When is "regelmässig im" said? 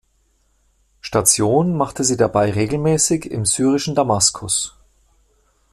2.49-3.45